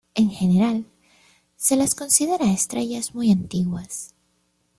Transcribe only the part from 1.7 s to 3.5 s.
las considera estrellas muy